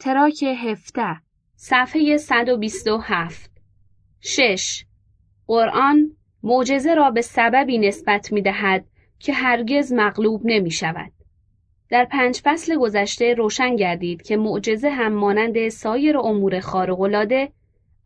تراک 0.00 0.42
هفته 0.42 1.16
صفحه 1.56 2.16
127 2.16 3.50
6. 4.20 4.84
قرآن 5.46 6.16
معجزه 6.42 6.94
را 6.94 7.10
به 7.10 7.20
سببی 7.20 7.78
نسبت 7.78 8.32
می 8.32 8.42
دهد 8.42 8.84
که 9.18 9.32
هرگز 9.32 9.92
مغلوب 9.92 10.40
نمی 10.44 10.70
شود. 10.70 11.12
در 11.88 12.04
پنج 12.04 12.40
فصل 12.44 12.76
گذشته 12.76 13.34
روشن 13.34 13.76
گردید 13.76 14.22
که 14.22 14.36
معجزه 14.36 14.90
هم 14.90 15.12
مانند 15.12 15.68
سایر 15.68 16.18
امور 16.18 16.60
خارق‌العاده 16.60 17.52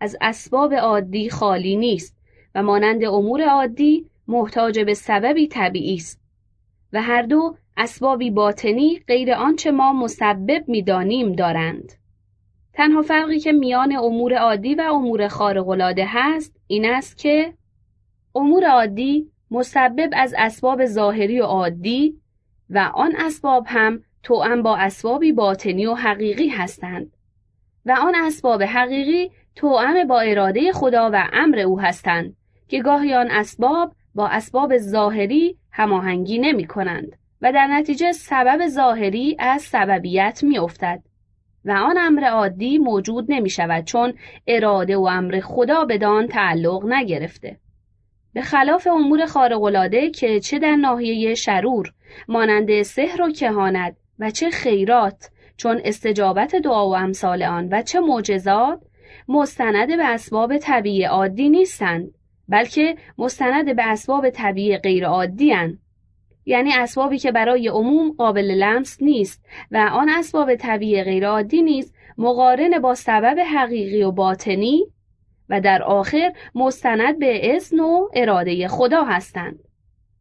از 0.01 0.17
اسباب 0.21 0.75
عادی 0.75 1.31
خالی 1.31 1.77
نیست 1.77 2.17
و 2.55 2.63
مانند 2.63 3.05
امور 3.05 3.43
عادی 3.43 4.07
محتاج 4.29 4.81
به 4.81 4.95
سببی 4.95 5.49
طبیعی 5.49 5.97
است 5.97 6.21
و 6.93 7.03
هر 7.03 7.23
دو 7.23 7.57
اسبابی 7.77 8.31
باطنی 8.31 9.03
غیر 9.09 9.33
آنچه 9.33 9.71
ما 9.71 9.93
مسبب 9.93 10.69
می‌دانیم 10.69 11.33
دارند. 11.33 11.93
تنها 12.73 13.03
فرقی 13.03 13.39
که 13.39 13.53
میان 13.53 13.97
امور 13.97 14.35
عادی 14.35 14.75
و 14.75 14.81
امور 14.81 15.29
خارق‌العاده 15.29 16.05
هست 16.09 16.57
این 16.67 16.85
است 16.85 17.19
که 17.19 17.55
امور 18.35 18.65
عادی 18.65 19.31
مسبب 19.51 20.11
از 20.13 20.35
اسباب 20.39 20.87
ظاهری 20.87 21.41
و 21.41 21.45
عادی 21.45 22.21
و 22.71 22.91
آن 22.95 23.17
اسباب 23.17 23.65
هم 23.69 24.03
توأم 24.23 24.63
با 24.63 24.77
اسبابی 24.77 25.33
باطنی 25.33 25.87
و 25.87 25.95
حقیقی 25.95 26.49
هستند 26.49 27.17
و 27.87 27.97
آن 28.01 28.15
اسباب 28.15 28.63
حقیقی 28.63 29.31
توأم 29.55 30.07
با 30.07 30.21
اراده 30.21 30.73
خدا 30.73 31.11
و 31.13 31.29
امر 31.33 31.59
او 31.59 31.81
هستند 31.81 32.37
که 32.69 32.83
گاهی 32.83 33.15
آن 33.15 33.31
اسباب 33.31 33.95
با 34.15 34.29
اسباب 34.29 34.79
ظاهری 34.79 35.59
هماهنگی 35.71 36.39
نمی 36.39 36.67
کنند 36.67 37.17
و 37.45 37.53
در 37.53 37.67
نتیجه 37.67 38.13
سبب 38.13 38.67
ظاهری 38.69 39.37
از 39.39 39.63
سببیت 39.63 40.41
می 40.43 40.59
افتد 40.59 41.03
و 41.65 41.71
آن 41.71 41.99
امر 41.99 42.25
عادی 42.25 42.79
موجود 42.79 43.33
نمی 43.33 43.51
شود 43.51 43.85
چون 43.85 44.15
اراده 44.47 44.97
و 44.97 45.03
امر 45.03 45.41
خدا 45.41 45.85
بدان 45.85 46.27
تعلق 46.27 46.85
نگرفته. 46.87 47.57
به 48.33 48.43
خلاف 48.43 48.87
امور 48.87 49.27
خارق‌العاده 49.27 50.11
که 50.11 50.41
چه 50.41 50.59
در 50.59 50.77
ناحیه 50.77 51.35
شرور 51.35 51.93
مانند 52.29 52.83
سحر 52.83 53.23
و 53.23 53.33
کهانت 53.33 53.97
و 54.19 54.31
چه 54.31 54.51
خیرات 54.51 55.31
چون 55.57 55.81
استجابت 55.85 56.57
دعا 56.57 56.89
و 56.89 56.97
امثال 56.97 57.43
آن 57.43 57.69
و 57.71 57.83
چه 57.83 58.01
معجزات 58.01 58.81
مستند 59.29 59.97
به 59.97 60.05
اسباب 60.05 60.59
طبیعی 60.59 61.05
عادی 61.05 61.49
نیستند 61.49 62.15
بلکه 62.49 62.97
مستند 63.19 63.77
به 63.77 63.87
اسباب 63.87 64.31
طبیعی 64.31 64.77
غیر 64.77 65.07
عادی 65.07 65.53
هن. 65.53 65.79
یعنی 66.47 66.73
اسبابی 66.73 67.19
که 67.19 67.33
برای 67.33 67.69
عموم 67.69 68.13
قابل 68.13 68.51
لمس 68.51 69.03
نیست 69.03 69.45
و 69.71 69.77
آن 69.93 70.09
اسباب 70.09 70.55
طبیعی 70.55 71.05
غیر 71.05 71.27
عادی 71.27 71.63
نیست 71.63 71.95
مقارن 72.19 72.79
با 72.79 72.95
سبب 72.95 73.41
حقیقی 73.55 74.03
و 74.03 74.11
باطنی 74.11 74.85
و 75.49 75.61
در 75.61 75.83
آخر 75.83 76.33
مستند 76.55 77.19
به 77.19 77.57
اذن 77.57 77.81
و 77.81 78.09
اراده 78.15 78.69
خدا 78.69 79.05
هستند. 79.05 79.59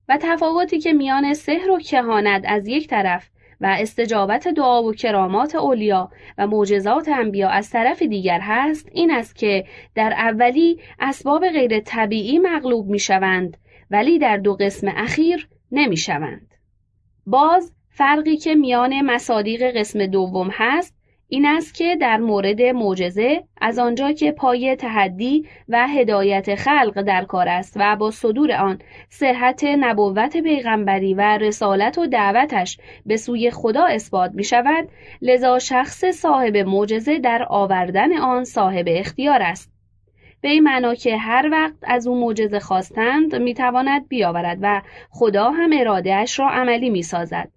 و 0.09 0.17
تفاوتی 0.21 0.79
که 0.79 0.93
میان 0.93 1.33
سحر 1.33 1.71
و 1.71 1.79
کهانت 1.79 2.43
از 2.47 2.67
یک 2.67 2.87
طرف 2.87 3.29
و 3.61 3.65
استجابت 3.79 4.47
دعا 4.47 4.83
و 4.83 4.93
کرامات 4.93 5.55
اولیا 5.55 6.11
و 6.37 6.47
معجزات 6.47 7.09
انبیا 7.09 7.49
از 7.49 7.69
طرف 7.69 8.01
دیگر 8.01 8.39
هست 8.39 8.89
این 8.91 9.11
است 9.11 9.35
که 9.35 9.65
در 9.95 10.13
اولی 10.13 10.79
اسباب 10.99 11.49
غیر 11.49 11.79
طبیعی 11.79 12.39
مغلوب 12.39 12.89
می 12.89 12.99
شوند 12.99 13.57
ولی 13.91 14.19
در 14.19 14.37
دو 14.37 14.55
قسم 14.55 14.87
اخیر 14.95 15.47
نمی 15.73 15.97
شوند. 15.97 16.53
باز 17.25 17.73
فرقی 17.89 18.37
که 18.37 18.55
میان 18.55 19.01
مصادیق 19.01 19.77
قسم 19.77 20.05
دوم 20.05 20.49
هست 20.51 20.95
این 21.27 21.45
است 21.45 21.73
که 21.73 21.95
در 21.95 22.17
مورد 22.17 22.61
معجزه 22.61 23.43
از 23.61 23.79
آنجا 23.79 24.11
که 24.11 24.31
پای 24.31 24.75
تحدی 24.75 25.47
و 25.69 25.87
هدایت 25.87 26.55
خلق 26.55 27.01
در 27.01 27.25
کار 27.25 27.49
است 27.49 27.73
و 27.79 27.95
با 27.95 28.11
صدور 28.11 28.51
آن 28.51 28.79
صحت 29.09 29.63
نبوت 29.63 30.37
پیغمبری 30.37 31.13
و 31.13 31.21
رسالت 31.21 31.97
و 31.97 32.07
دعوتش 32.07 32.77
به 33.05 33.17
سوی 33.17 33.51
خدا 33.51 33.85
اثبات 33.85 34.31
می 34.33 34.43
شود 34.43 34.89
لذا 35.21 35.59
شخص 35.59 36.05
صاحب 36.05 36.57
معجزه 36.57 37.19
در 37.19 37.45
آوردن 37.49 38.17
آن 38.17 38.43
صاحب 38.43 38.85
اختیار 38.87 39.41
است 39.41 39.72
به 40.43 40.49
این 40.49 40.63
معنا 40.63 40.95
که 40.95 41.17
هر 41.17 41.49
وقت 41.51 41.73
از 41.83 42.07
او 42.07 42.19
معجزه 42.19 42.59
خواستند 42.59 43.35
می‌تواند 43.35 44.07
بیاورد 44.07 44.57
و 44.61 44.81
خدا 45.09 45.51
هم 45.51 45.69
ارادهاش 45.73 46.39
را 46.39 46.49
عملی 46.49 46.89
می‌سازد 46.89 47.49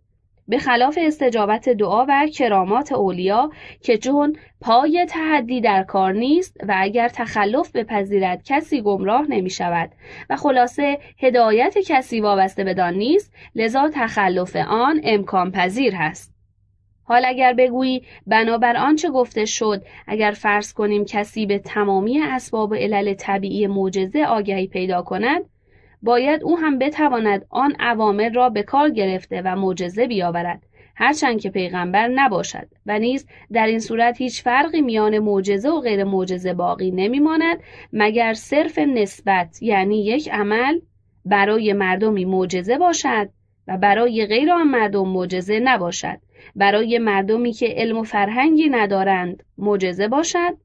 به 0.48 0.58
خلاف 0.58 0.98
استجابت 1.02 1.68
دعا 1.68 2.06
و 2.08 2.26
کرامات 2.34 2.92
اولیا 2.92 3.50
که 3.82 3.98
چون 3.98 4.36
پای 4.60 5.06
تحدی 5.08 5.60
در 5.60 5.82
کار 5.82 6.12
نیست 6.12 6.56
و 6.68 6.74
اگر 6.76 7.08
تخلف 7.08 7.70
بپذیرد 7.72 8.42
کسی 8.44 8.82
گمراه 8.82 9.26
نمی 9.30 9.50
شود 9.50 9.90
و 10.30 10.36
خلاصه 10.36 10.98
هدایت 11.18 11.78
کسی 11.78 12.20
وابسته 12.20 12.64
بدان 12.64 12.94
نیست 12.94 13.34
لذا 13.54 13.90
تخلف 13.94 14.56
آن 14.56 15.00
امکان 15.04 15.52
پذیر 15.52 15.94
هست. 15.94 16.35
حال 17.08 17.24
اگر 17.26 17.52
بگویی 17.52 18.02
بنابر 18.26 18.76
آنچه 18.76 19.10
گفته 19.10 19.44
شد 19.44 19.82
اگر 20.06 20.30
فرض 20.30 20.72
کنیم 20.72 21.04
کسی 21.04 21.46
به 21.46 21.58
تمامی 21.58 22.20
اسباب 22.20 22.74
علل 22.74 23.14
طبیعی 23.14 23.66
معجزه 23.66 24.24
آگهی 24.24 24.66
پیدا 24.66 25.02
کند 25.02 25.42
باید 26.02 26.42
او 26.42 26.58
هم 26.58 26.78
بتواند 26.78 27.46
آن 27.50 27.76
عوامل 27.80 28.34
را 28.34 28.48
به 28.48 28.62
کار 28.62 28.90
گرفته 28.90 29.42
و 29.44 29.56
معجزه 29.56 30.06
بیاورد. 30.06 30.62
هرچند 30.96 31.40
که 31.40 31.50
پیغمبر 31.50 32.08
نباشد 32.08 32.68
و 32.86 32.98
نیز 32.98 33.26
در 33.52 33.66
این 33.66 33.78
صورت 33.78 34.18
هیچ 34.18 34.42
فرقی 34.42 34.80
میان 34.80 35.18
معجزه 35.18 35.70
و 35.70 35.80
غیر 35.80 36.04
معجزه 36.04 36.54
باقی 36.54 36.90
نمیماند 36.90 37.58
مگر 37.92 38.34
صرف 38.34 38.78
نسبت 38.78 39.62
یعنی 39.62 40.04
یک 40.04 40.28
عمل 40.32 40.80
برای 41.24 41.72
مردمی 41.72 42.24
معجزه 42.24 42.78
باشد 42.78 43.28
و 43.68 43.76
برای 43.76 44.26
غیر 44.26 44.52
آن 44.52 44.66
مردم 44.66 45.08
معجزه 45.08 45.60
نباشد. 45.60 46.18
برای 46.56 46.98
مردمی 46.98 47.52
که 47.52 47.66
علم 47.66 47.98
و 47.98 48.02
فرهنگی 48.02 48.68
ندارند 48.68 49.42
معجزه 49.58 50.08
باشد 50.08 50.56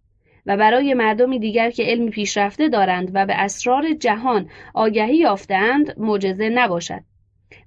و 0.45 0.57
برای 0.57 0.93
مردمی 0.93 1.39
دیگر 1.39 1.69
که 1.71 1.83
علمی 1.83 2.09
پیشرفته 2.09 2.69
دارند 2.69 3.11
و 3.13 3.25
به 3.25 3.33
اسرار 3.33 3.93
جهان 3.93 4.49
آگهی 4.73 5.17
یافتند 5.17 5.93
معجزه 5.97 6.49
نباشد 6.49 7.01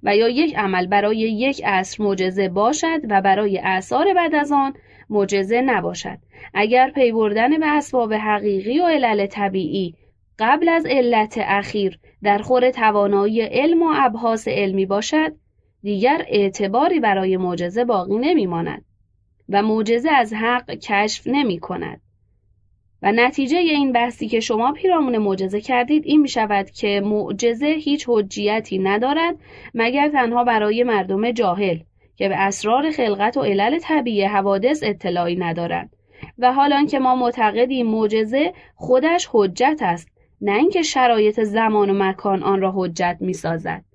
و 0.03 0.15
یا 0.15 0.29
یک 0.29 0.55
عمل 0.57 0.87
برای 0.87 1.17
یک 1.17 1.61
عصر 1.65 2.03
معجزه 2.03 2.49
باشد 2.49 3.01
و 3.09 3.21
برای 3.21 3.59
اعثار 3.59 4.13
بعد 4.13 4.35
از 4.35 4.51
آن 4.51 4.73
معجزه 5.09 5.61
نباشد. 5.61 6.17
اگر 6.53 6.91
پی 6.91 7.11
بردن 7.11 7.59
به 7.59 7.67
اسباب 7.67 8.13
حقیقی 8.13 8.79
و 8.79 8.85
علل 8.85 9.25
طبیعی 9.25 9.95
قبل 10.39 10.69
از 10.69 10.85
علت 10.85 11.37
اخیر 11.41 11.99
در 12.23 12.37
خور 12.37 12.71
توانایی 12.71 13.41
علم 13.41 13.81
و 13.81 13.93
ابحاث 13.95 14.47
علمی 14.47 14.85
باشد 14.85 15.35
دیگر 15.85 16.25
اعتباری 16.27 16.99
برای 16.99 17.37
معجزه 17.37 17.85
باقی 17.85 18.17
نمیماند 18.17 18.85
و 19.49 19.61
معجزه 19.61 20.11
از 20.11 20.33
حق 20.33 20.71
کشف 20.71 21.27
نمی 21.27 21.59
کند. 21.59 22.01
و 23.01 23.11
نتیجه 23.11 23.57
این 23.57 23.91
بحثی 23.91 24.27
که 24.27 24.39
شما 24.39 24.71
پیرامون 24.71 25.17
معجزه 25.17 25.61
کردید 25.61 26.05
این 26.05 26.21
می 26.21 26.27
شود 26.27 26.69
که 26.69 27.01
معجزه 27.05 27.65
هیچ 27.65 28.05
حجیتی 28.07 28.79
ندارد 28.79 29.35
مگر 29.73 30.09
تنها 30.09 30.43
برای 30.43 30.83
مردم 30.83 31.31
جاهل 31.31 31.77
که 32.15 32.29
به 32.29 32.35
اسرار 32.35 32.91
خلقت 32.91 33.37
و 33.37 33.41
علل 33.41 33.79
طبیعی 33.79 34.23
حوادث 34.23 34.83
اطلاعی 34.83 35.35
ندارند 35.35 35.95
و 36.37 36.53
حالا 36.53 36.85
که 36.85 36.99
ما 36.99 37.15
معتقدیم 37.15 37.87
معجزه 37.87 38.53
خودش 38.75 39.29
حجت 39.31 39.79
است 39.81 40.07
نه 40.41 40.57
اینکه 40.57 40.81
شرایط 40.81 41.43
زمان 41.43 41.89
و 41.89 41.93
مکان 41.93 42.43
آن 42.43 42.61
را 42.61 42.73
حجت 42.75 43.17
می 43.19 43.33
سازد. 43.33 43.94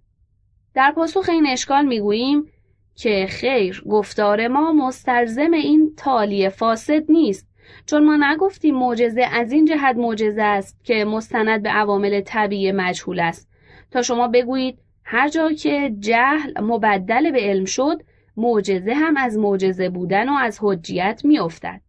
در 0.80 0.92
پاسخ 0.92 1.28
این 1.28 1.46
اشکال 1.46 1.86
می 1.86 2.00
گوییم 2.00 2.46
که 2.94 3.26
خیر 3.30 3.82
گفتار 3.91 4.48
ما 4.48 4.72
مستلزم 4.72 5.52
این 5.52 5.94
تالی 5.96 6.48
فاسد 6.48 7.10
نیست. 7.10 7.46
چون 7.87 8.05
ما 8.05 8.16
نگفتیم 8.20 8.75
معجزه 8.75 9.22
از 9.32 9.52
این 9.52 9.64
جهت 9.64 9.96
معجزه 9.96 10.43
است 10.43 10.84
که 10.84 11.05
مستند 11.05 11.62
به 11.62 11.69
عوامل 11.69 12.20
طبیعی 12.20 12.72
مجهول 12.72 13.20
است. 13.20 13.49
تا 13.90 14.02
شما 14.02 14.28
بگویید 14.28 14.78
هر 15.05 15.28
جا 15.28 15.52
که 15.52 15.94
جهل 15.99 16.60
مبدل 16.60 17.31
به 17.31 17.40
علم 17.40 17.64
شد 17.64 18.02
معجزه 18.37 18.94
هم 18.94 19.16
از 19.16 19.38
معجزه 19.38 19.88
بودن 19.88 20.28
و 20.28 20.32
از 20.32 20.58
حجیت 20.62 21.20
میافتد. 21.25 21.81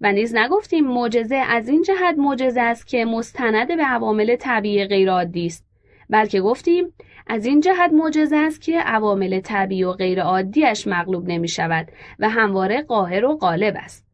و 0.00 0.12
نیز 0.12 0.34
نگفتیم 0.34 0.86
معجزه 0.86 1.36
از 1.36 1.68
این 1.68 1.82
جهت 1.82 2.14
معجزه 2.18 2.60
است 2.60 2.86
که 2.86 3.04
مستند 3.04 3.76
به 3.76 3.84
عوامل 3.84 4.36
طبیعی 4.36 4.84
غیرعادی 4.84 5.46
است. 5.46 5.64
بلکه 6.10 6.40
گفتیم 6.40 6.94
از 7.26 7.46
این 7.46 7.60
جهت 7.60 7.92
معجزه 7.92 8.36
است 8.36 8.60
که 8.60 8.80
عوامل 8.80 9.40
طبیعی 9.40 9.84
و 9.84 9.92
غیر 9.92 10.22
عادیش 10.22 10.86
مغلوب 10.86 11.28
نمی 11.28 11.48
شود 11.48 11.88
و 12.18 12.28
همواره 12.28 12.82
قاهر 12.82 13.24
و 13.24 13.36
غالب 13.36 13.74
است. 13.76 14.06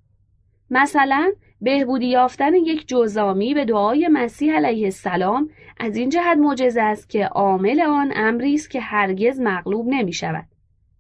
مثلا 0.71 1.33
بهبودی 1.61 2.07
یافتن 2.07 2.55
یک 2.55 2.89
جزامی 2.89 3.55
به 3.55 3.65
دعای 3.65 4.09
مسیح 4.09 4.57
علیه 4.57 4.85
السلام 4.85 5.51
از 5.79 5.97
این 5.97 6.09
جهت 6.09 6.39
معجزه 6.39 6.83
است 6.83 7.11
که 7.11 7.27
عامل 7.27 7.81
آن 7.81 8.13
امری 8.17 8.55
است 8.55 8.71
که 8.71 8.81
هرگز 8.81 9.41
مغلوب 9.41 9.89
نمی 9.89 10.13
شود. 10.13 10.47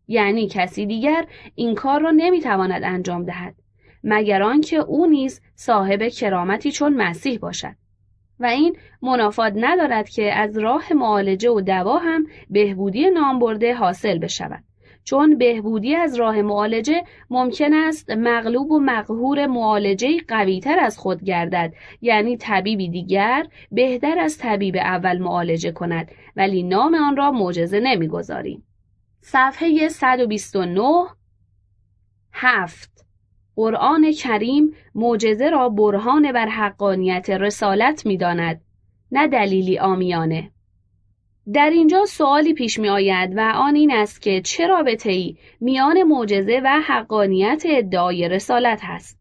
یعنی 0.09 0.49
کسی 0.49 0.87
دیگر 0.87 1.27
این 1.55 1.75
کار 1.75 2.01
را 2.01 2.11
نمی 2.11 2.41
تواند 2.41 2.85
انجام 2.85 3.25
دهد 3.25 3.55
مگر 4.05 4.43
آنکه 4.43 4.77
او 4.77 5.07
نیز 5.07 5.41
صاحب 5.55 6.09
کرامتی 6.09 6.73
چون 6.73 6.95
مسیح 6.95 7.39
باشد 7.39 7.80
و 8.41 8.47
این 8.47 8.77
منافات 9.03 9.53
ندارد 9.57 10.09
که 10.09 10.35
از 10.35 10.59
راه 10.59 10.93
معالجه 10.93 11.51
و 11.51 11.61
دوا 11.61 11.99
هم 11.99 12.27
بهبودی 12.51 13.11
نامبرده 13.11 13.75
حاصل 13.75 14.19
بشود. 14.19 14.65
چون 15.05 15.39
بهبودی 15.39 15.95
از 15.95 16.15
راه 16.15 16.43
معالجه 16.43 17.03
ممکن 17.31 17.75
است 17.75 18.11
مغلوب 18.11 18.71
و 18.71 18.81
مقهور 18.81 19.47
معالجه 19.47 20.21
قویتر 20.29 20.79
از 20.79 20.99
خود 20.99 21.25
گردد 21.25 21.75
یعنی 22.01 22.37
طبیبی 22.37 22.89
دیگر 22.89 23.47
بهتر 23.73 24.19
از 24.19 24.39
طبیب 24.39 24.77
اول 24.77 25.19
معالجه 25.19 25.73
کند 25.73 26.11
ولی 26.37 26.63
نام 26.63 26.95
آن 26.95 27.17
را 27.17 27.31
معجزه 27.31 27.81
نمی‌گذاریم. 27.81 28.63
صفحه 29.21 29.89
129 29.89 31.07
هفت. 32.33 33.10
قرآن 33.61 34.13
کریم 34.13 34.75
معجزه 34.95 35.51
را 35.51 35.69
برهان 35.69 36.33
بر 36.33 36.47
حقانیت 36.47 37.31
رسالت 37.31 38.07
می‌داند 38.07 38.61
نه 39.13 39.29
دلیلی 39.29 39.79
آمیانه. 39.79 40.51
در 41.53 41.71
اینجا 41.71 42.05
سوالی 42.05 42.55
پیش 42.55 42.79
می 42.79 42.89
آید 42.89 43.37
و 43.37 43.41
آن 43.41 43.75
این 43.75 43.93
است 43.93 44.23
که 44.23 44.41
چه 44.41 44.67
رابطه 44.67 45.11
ای 45.11 45.37
میان 45.61 46.03
معجزه 46.03 46.61
و 46.65 46.81
حقانیت 46.87 47.63
ادعای 47.67 48.29
رسالت 48.29 48.81
هست؟ 48.83 49.19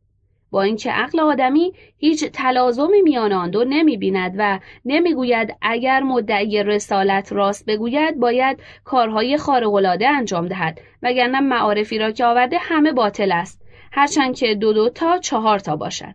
با 0.51 0.61
اینکه 0.61 0.91
عقل 0.91 1.19
آدمی 1.19 1.73
هیچ 1.97 2.25
تلازمی 2.25 3.01
میان 3.01 3.33
آن 3.33 3.49
دو 3.49 3.63
نمی 3.63 3.97
بیند 3.97 4.35
و 4.37 4.59
نمی‌گوید 4.85 5.55
اگر 5.61 6.03
مدعی 6.03 6.63
رسالت 6.63 7.33
راست 7.33 7.65
بگوید 7.65 8.19
باید 8.19 8.59
کارهای 8.83 9.37
خارق‌العاده 9.37 10.09
انجام 10.09 10.47
دهد 10.47 10.81
وگرنه 11.03 11.39
معارفی 11.39 11.97
را 11.97 12.11
که 12.11 12.25
آورده 12.25 12.57
همه 12.59 12.91
باطل 12.91 13.31
است. 13.31 13.58
هرچند 13.91 14.35
که 14.35 14.55
دو 14.55 14.73
دو 14.73 14.89
تا 14.89 15.17
چهار 15.17 15.59
تا 15.59 15.75
باشد. 15.75 16.13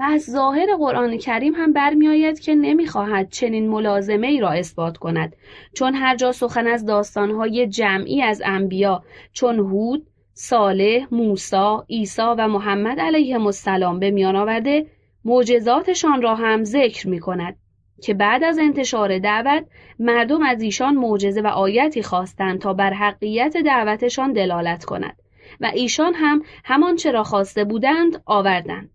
و 0.00 0.02
از 0.02 0.22
ظاهر 0.24 0.76
قرآن 0.76 1.18
کریم 1.18 1.54
هم 1.54 1.72
برمیآید 1.72 2.40
که 2.40 2.54
نمی‌خواهد 2.54 3.30
چنین 3.30 3.68
ملازمه 3.68 4.26
ای 4.26 4.40
را 4.40 4.50
اثبات 4.50 4.96
کند 4.96 5.36
چون 5.74 5.94
هر 5.94 6.16
جا 6.16 6.32
سخن 6.32 6.66
از 6.66 6.86
داستانهای 6.86 7.66
جمعی 7.66 8.22
از 8.22 8.42
انبیا 8.44 9.02
چون 9.32 9.58
هود، 9.58 10.06
صالح، 10.34 11.06
موسی، 11.10 11.76
عیسی 11.90 12.22
و 12.38 12.48
محمد 12.48 13.00
علیهم 13.00 13.46
السلام 13.46 13.98
به 13.98 14.10
میان 14.10 14.36
آورده 14.36 14.86
معجزاتشان 15.24 16.22
را 16.22 16.34
هم 16.34 16.64
ذکر 16.64 17.08
می 17.08 17.20
کند 17.20 17.56
که 18.02 18.14
بعد 18.14 18.44
از 18.44 18.58
انتشار 18.58 19.18
دعوت 19.18 19.64
مردم 19.98 20.42
از 20.42 20.62
ایشان 20.62 20.94
معجزه 20.94 21.40
و 21.40 21.46
آیتی 21.46 22.02
خواستند 22.02 22.60
تا 22.60 22.72
بر 22.72 22.92
حقیقت 22.92 23.56
دعوتشان 23.56 24.32
دلالت 24.32 24.84
کند. 24.84 25.16
و 25.60 25.70
ایشان 25.74 26.14
هم 26.14 26.42
همان 26.64 26.96
چرا 26.96 27.22
خواسته 27.22 27.64
بودند 27.64 28.22
آوردند. 28.26 28.90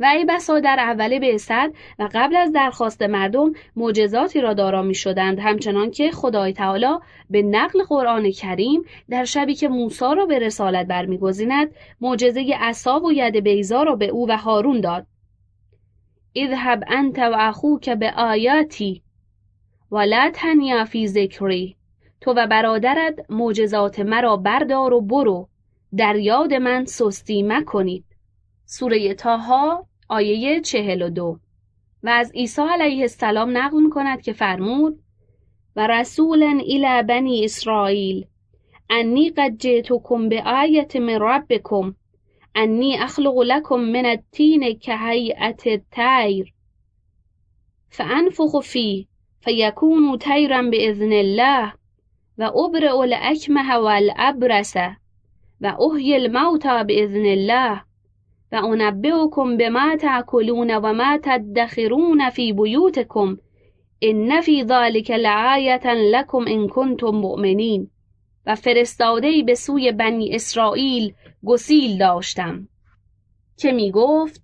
و 0.00 0.04
ای 0.04 0.24
بسا 0.24 0.60
در 0.60 0.76
اول 0.80 1.18
بعثت 1.18 1.68
و 1.98 2.08
قبل 2.14 2.36
از 2.36 2.52
درخواست 2.52 3.02
مردم 3.02 3.52
معجزاتی 3.76 4.40
را 4.40 4.54
دارا 4.54 4.82
می 4.82 4.94
شدند 4.94 5.38
همچنان 5.38 5.90
که 5.90 6.10
خدای 6.10 6.52
تعالی 6.52 6.98
به 7.30 7.42
نقل 7.42 7.82
قرآن 7.82 8.30
کریم 8.30 8.82
در 9.10 9.24
شبی 9.24 9.54
که 9.54 9.68
موسی 9.68 10.14
را 10.16 10.26
به 10.26 10.38
رسالت 10.38 10.86
برمیگزیند 10.86 11.74
معجزه 12.00 12.54
عصا 12.60 13.00
و 13.00 13.12
ید 13.12 13.36
بیزا 13.36 13.82
را 13.82 13.96
به 13.96 14.06
او 14.06 14.28
و 14.28 14.36
هارون 14.36 14.80
داد. 14.80 15.06
اذهب 16.36 16.84
انت 16.88 17.18
و 17.18 17.34
اخوک 17.38 17.90
به 17.90 18.12
آیاتی 18.12 19.02
ولا 19.92 20.30
تنیا 20.34 20.84
فی 20.84 21.06
ذکری 21.06 21.76
تو 22.20 22.32
و 22.36 22.46
برادرت 22.46 23.14
معجزات 23.30 24.00
مرا 24.00 24.36
بردار 24.36 24.94
و 24.94 25.00
برو. 25.00 25.48
در 25.96 26.16
یاد 26.16 26.54
من 26.54 26.84
سستی 26.84 27.42
مکنید. 27.42 28.04
سوره 28.64 29.14
تاها 29.14 29.86
آیه 30.08 30.60
چهل 30.60 31.02
و 31.02 31.10
دو. 31.10 31.38
و 32.02 32.08
از 32.08 32.32
عیسی 32.32 32.62
علیه 32.62 33.00
السلام 33.00 33.56
نقل 33.56 33.88
کند 33.90 34.22
که 34.22 34.32
فرمود 34.32 35.00
و 35.76 35.86
رسولا 35.86 36.60
الی 36.66 37.02
بنی 37.02 37.44
اسرائیل 37.44 38.26
انی 38.90 39.30
قد 39.30 39.56
جئتکم 39.58 40.28
آیت 40.46 40.96
من 40.96 41.18
ربکم 41.20 41.94
انی 42.54 42.96
اخلق 42.98 43.38
لکم 43.38 43.80
من 43.80 44.06
التین 44.06 44.62
هیئت 44.86 45.62
الطیر. 45.66 46.52
فانفخ 47.88 48.60
فی 48.60 49.08
فیکون 49.40 50.18
طیرا 50.18 50.62
باذن 50.62 51.12
الله 51.12 51.72
و 52.38 52.42
ابرئ 52.42 52.92
الاکمه 52.96 53.74
والابرس 53.74 54.74
و 55.60 55.66
احی 55.66 56.14
الموتى 56.14 56.84
باذن 56.84 57.26
الله 57.26 57.80
و 58.52 58.56
انبئکم 58.56 59.56
بما 59.56 59.96
تأکلون 59.96 60.70
و 60.70 60.92
ما 60.92 61.18
تدخرون 61.22 62.30
فی 62.30 62.52
بیوتکم 62.52 63.36
ان 64.00 64.40
فی 64.40 64.64
ذلک 64.64 65.10
لآیة 65.10 65.94
لکم 65.94 66.44
ان 66.48 66.68
کنتم 66.68 67.10
مؤمنین 67.10 67.90
و 68.46 68.54
فرستاده 68.54 69.42
به 69.42 69.54
سوی 69.54 69.92
بنی 69.92 70.34
اسرائیل 70.34 71.14
گسیل 71.44 71.98
داشتم. 71.98 72.68
که 73.56 73.72
می 73.72 73.90
گفت؟ 73.90 74.42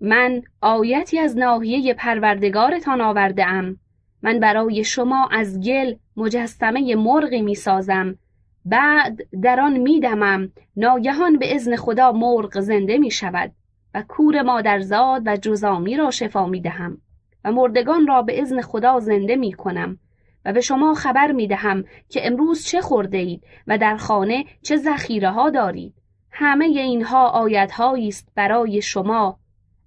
من 0.00 0.42
آیتی 0.60 1.18
از 1.18 1.38
ناحیه 1.38 1.94
پروردگارتان 1.94 3.00
آورده 3.00 3.46
ام 3.46 3.76
من 4.22 4.40
برای 4.40 4.84
شما 4.84 5.28
از 5.32 5.60
گل 5.60 5.94
مجسمه 6.16 6.94
مرغی 6.94 7.42
می 7.42 7.54
سازم 7.54 8.18
بعد 8.66 9.18
در 9.42 9.60
آن 9.60 9.76
میدمم 9.76 10.52
ناگهان 10.76 11.38
به 11.38 11.54
ازن 11.54 11.76
خدا 11.76 12.12
مرغ 12.12 12.60
زنده 12.60 12.98
می 12.98 13.10
شود 13.10 13.52
و 13.94 14.04
کور 14.08 14.42
مادرزاد 14.42 15.22
و 15.26 15.36
جزامی 15.36 15.96
را 15.96 16.10
شفا 16.10 16.46
می 16.46 16.60
دهم 16.60 16.98
و 17.44 17.52
مردگان 17.52 18.06
را 18.06 18.22
به 18.22 18.42
ازن 18.42 18.60
خدا 18.60 19.00
زنده 19.00 19.36
می 19.36 19.52
کنم 19.52 19.98
و 20.44 20.52
به 20.52 20.60
شما 20.60 20.94
خبر 20.94 21.32
می 21.32 21.46
دهم 21.46 21.84
که 22.08 22.26
امروز 22.26 22.64
چه 22.64 22.80
خورده 22.80 23.18
اید 23.18 23.44
و 23.66 23.78
در 23.78 23.96
خانه 23.96 24.44
چه 24.62 24.76
ذخیره 24.76 25.30
ها 25.30 25.50
دارید. 25.50 25.94
همه 26.30 26.64
اینها 26.64 27.28
آیت 27.28 27.80
است 27.80 28.28
برای 28.34 28.82
شما 28.82 29.38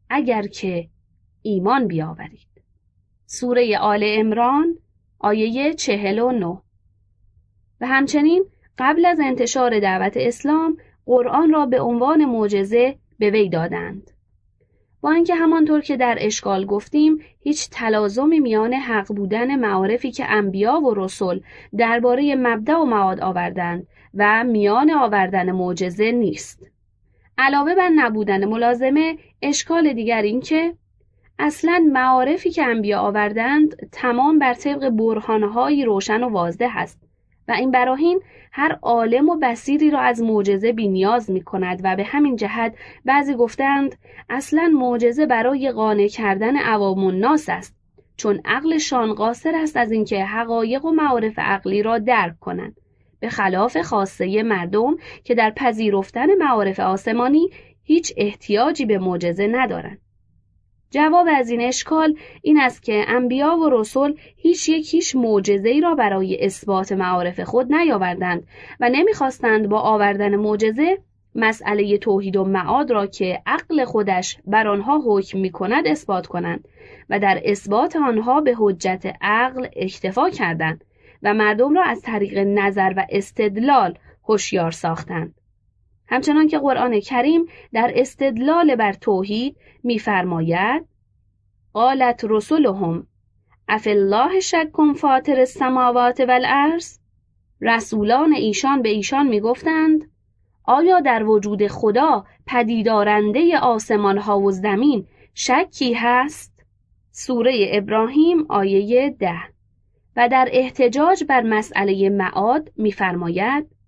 اگر 0.09 0.47
که 0.47 0.87
ایمان 1.41 1.87
بیاورید. 1.87 2.47
سوره 3.25 3.77
آل 3.77 4.03
امران 4.05 4.77
آیه 5.19 5.73
چهل 5.73 6.19
و 6.19 6.31
نو 6.31 6.59
و 7.81 7.87
همچنین 7.87 8.45
قبل 8.79 9.05
از 9.05 9.19
انتشار 9.19 9.79
دعوت 9.79 10.17
اسلام 10.17 10.77
قرآن 11.05 11.51
را 11.51 11.65
به 11.65 11.81
عنوان 11.81 12.25
معجزه 12.25 12.95
به 13.19 13.29
وی 13.29 13.49
دادند. 13.49 14.11
با 15.01 15.11
اینکه 15.11 15.35
همانطور 15.35 15.81
که 15.81 15.97
در 15.97 16.17
اشکال 16.21 16.65
گفتیم 16.65 17.19
هیچ 17.39 17.69
تلازمی 17.71 18.39
میان 18.39 18.73
حق 18.73 19.07
بودن 19.07 19.55
معارفی 19.55 20.11
که 20.11 20.31
انبیا 20.31 20.79
و 20.79 20.93
رسول 20.93 21.41
درباره 21.77 22.35
مبدا 22.35 22.81
و 22.81 22.85
معاد 22.85 23.21
آوردند 23.21 23.87
و 24.13 24.43
میان 24.43 24.91
آوردن 24.91 25.51
معجزه 25.51 26.11
نیست. 26.11 26.67
علاوه 27.37 27.75
بر 27.75 27.89
نبودن 27.89 28.45
ملازمه 28.45 29.17
اشکال 29.41 29.93
دیگر 29.93 30.21
این 30.21 30.41
که 30.41 30.73
اصلا 31.39 31.89
معارفی 31.93 32.49
که 32.49 32.63
انبیا 32.63 32.99
آوردند 32.99 33.89
تمام 33.91 34.39
بر 34.39 34.53
طبق 34.53 34.89
برهانهایی 34.89 35.85
روشن 35.85 36.23
و 36.23 36.29
واضح 36.29 36.73
است. 36.75 37.08
و 37.49 37.51
این 37.51 37.71
براهین 37.71 38.21
هر 38.51 38.79
عالم 38.81 39.29
و 39.29 39.37
بسیری 39.41 39.89
را 39.89 39.99
از 39.99 40.21
معجزه 40.21 40.73
بینیاز 40.73 41.31
می 41.31 41.41
کند 41.41 41.81
و 41.83 41.95
به 41.95 42.03
همین 42.03 42.35
جهت 42.35 42.75
بعضی 43.05 43.33
گفتند 43.33 43.95
اصلا 44.29 44.71
معجزه 44.73 45.25
برای 45.25 45.71
قانع 45.71 46.07
کردن 46.07 46.57
عوام 46.57 47.03
الناس 47.03 47.49
است 47.49 47.75
چون 48.17 48.41
عقلشان 48.45 49.13
قاصر 49.13 49.55
است 49.55 49.77
از 49.77 49.91
اینکه 49.91 50.23
حقایق 50.23 50.85
و 50.85 50.91
معارف 50.91 51.39
عقلی 51.39 51.83
را 51.83 51.97
درک 51.97 52.39
کنند. 52.39 52.75
به 53.19 53.29
خلاف 53.29 53.81
خاصه 53.81 54.43
مردم 54.43 54.95
که 55.23 55.35
در 55.35 55.53
پذیرفتن 55.55 56.35
معارف 56.35 56.79
آسمانی 56.79 57.49
هیچ 57.83 58.13
احتیاجی 58.17 58.85
به 58.85 58.97
معجزه 58.97 59.47
ندارند. 59.47 59.99
جواب 60.91 61.27
از 61.35 61.49
این 61.49 61.61
اشکال 61.61 62.15
این 62.41 62.59
است 62.59 62.83
که 62.83 63.05
انبیا 63.07 63.57
و 63.57 63.69
رسول 63.69 64.15
هیچ 64.37 64.69
یک 64.69 64.93
هیچ 64.93 65.15
معجزه‌ای 65.15 65.81
را 65.81 65.95
برای 65.95 66.45
اثبات 66.45 66.91
معارف 66.91 67.39
خود 67.39 67.73
نیاوردند 67.73 68.47
و 68.79 68.89
نمی‌خواستند 68.89 69.69
با 69.69 69.79
آوردن 69.79 70.35
معجزه 70.35 70.97
مسئله 71.35 71.97
توحید 71.97 72.37
و 72.37 72.43
معاد 72.43 72.91
را 72.91 73.07
که 73.07 73.41
عقل 73.45 73.85
خودش 73.85 74.37
بر 74.45 74.67
آنها 74.67 75.01
حکم 75.05 75.39
می 75.39 75.51
کند 75.51 75.87
اثبات 75.87 76.27
کنند 76.27 76.67
و 77.09 77.19
در 77.19 77.41
اثبات 77.45 77.95
آنها 77.95 78.41
به 78.41 78.55
حجت 78.57 79.13
عقل 79.21 79.67
اکتفا 79.75 80.29
کردند 80.29 80.83
و 81.23 81.33
مردم 81.33 81.73
را 81.73 81.83
از 81.83 82.01
طریق 82.01 82.37
نظر 82.37 82.93
و 82.97 83.05
استدلال 83.09 83.97
هوشیار 84.23 84.71
ساختند. 84.71 85.38
همچنان 86.09 86.47
که 86.47 86.59
قرآن 86.59 86.99
کریم 86.99 87.45
در 87.73 87.91
استدلال 87.95 88.75
بر 88.75 88.93
توحید 88.93 89.57
میفرماید 89.83 90.85
قالت 91.73 92.25
رسلهم 92.29 93.07
اف 93.67 93.87
الله 93.87 94.39
شک 94.39 94.69
فاطر 94.95 95.39
السماوات 95.39 96.19
والارض 96.19 96.99
رسولان 97.61 98.33
ایشان 98.33 98.81
به 98.81 98.89
ایشان 98.89 99.27
می‌گفتند 99.27 100.11
آیا 100.63 100.99
در 100.99 101.23
وجود 101.23 101.67
خدا 101.67 102.25
پدیدارنده 102.47 103.59
آسمان 103.59 104.17
ها 104.17 104.39
و 104.39 104.51
زمین 104.51 105.07
شکی 105.33 105.93
هست؟ 105.93 106.53
سوره 107.11 107.67
ابراهیم 107.71 108.45
آیه 108.49 109.09
ده 109.09 109.39
و 110.15 110.29
در 110.29 110.49
احتجاج 110.51 111.23
بر 111.23 111.41
مسئله 111.41 112.09
معاد 112.09 112.71
می‌فرماید 112.75 113.78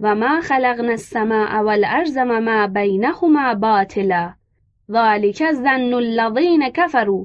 و 0.00 0.14
ما 0.14 0.40
خلقنا 0.40 0.92
السماء 0.92 1.62
والارض 1.62 2.16
وما 2.16 2.66
بینهما 2.66 3.54
باطلا 3.54 4.34
ذلك 4.90 5.42
الظن 5.42 5.94
الذين 5.94 6.68
كفروا 6.68 7.24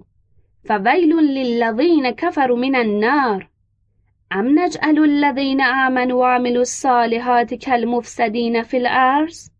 فویل 0.67 1.13
للذین 1.15 2.11
كفروا 2.11 2.57
من 2.57 2.75
النار 2.75 3.49
ام 4.31 4.59
نجعل 4.59 4.99
الذین 4.99 5.61
آمنوا 5.61 6.19
وعملوا 6.19 6.61
الصالحات 6.61 7.53
كالمفسدین 7.53 8.63
فی 8.63 8.77
الارض 8.77 9.51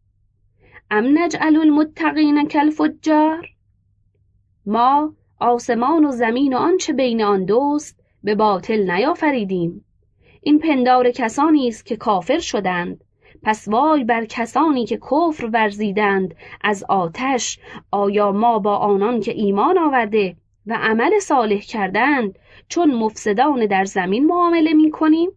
ام 0.92 1.06
نجعل 1.18 1.56
المتقین 1.56 2.48
کالفجار 2.48 3.50
ما 4.66 5.14
آسمان 5.40 6.06
و 6.06 6.12
زمین 6.12 6.54
و 6.54 6.58
آنچه 6.58 6.94
بین 6.94 7.24
آن 7.24 7.46
دوست 7.46 8.00
به 8.24 8.36
باطل 8.36 8.92
نیافریدیم 8.92 9.86
این 10.42 10.60
پندار 10.60 11.12
کسانی 11.12 11.68
است 11.68 11.86
که 11.86 11.96
کافر 11.96 12.40
شدند. 12.40 13.04
پس 13.44 13.68
وای 13.68 14.04
بر 14.04 14.26
کسانی 14.26 14.86
که 14.86 14.98
کفر 14.98 15.46
ورزیدند. 15.54 16.36
از 16.62 16.84
آتش 16.90 17.60
آیا 17.92 18.32
ما 18.32 18.60
با 18.60 18.76
آنان 18.76 19.20
که 19.20 19.32
ایمان 19.32 19.78
آورده 19.78 20.36
و 20.68 20.78
عمل 20.82 21.20
صالح 21.20 21.60
کردند 21.60 22.40
چون 22.68 22.96
مفسدان 22.96 23.66
در 23.66 23.86
زمین 23.86 24.26
معامله 24.26 24.74
می 24.74 24.92
کنیم 24.92 25.30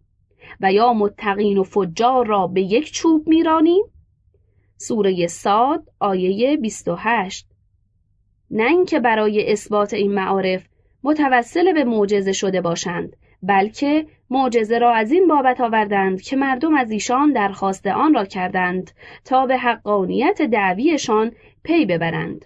و 0.61 0.73
یا 0.73 0.93
متقین 0.93 1.57
و 1.57 1.63
فجار 1.63 2.25
را 2.25 2.47
به 2.47 2.61
یک 2.61 2.91
چوب 2.91 3.27
میرانیم؟ 3.27 3.83
سوره 4.77 5.27
ساد 5.27 5.89
آیه 5.99 6.57
28 6.57 7.47
نه 8.51 8.63
اینکه 8.63 8.99
برای 8.99 9.51
اثبات 9.51 9.93
این 9.93 10.13
معارف 10.13 10.67
متوسل 11.03 11.73
به 11.73 11.83
معجزه 11.83 12.31
شده 12.31 12.61
باشند. 12.61 13.15
بلکه 13.43 14.07
معجزه 14.29 14.77
را 14.77 14.93
از 14.93 15.11
این 15.11 15.27
بابت 15.27 15.61
آوردند 15.61 16.21
که 16.21 16.35
مردم 16.35 16.75
از 16.75 16.91
ایشان 16.91 17.33
درخواست 17.33 17.87
آن 17.87 18.13
را 18.13 18.25
کردند 18.25 18.91
تا 19.25 19.45
به 19.45 19.57
حقانیت 19.57 20.41
دعویشان 20.41 21.31
پی 21.63 21.85
ببرند. 21.85 22.45